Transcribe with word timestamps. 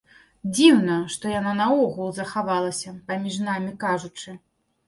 Дзіўна, 0.53 0.95
што 1.15 1.33
яна 1.39 1.53
наогул 1.59 2.09
захавалася, 2.21 2.95
паміж 3.13 3.39
намі 3.47 3.71
кажучы. 3.85 4.29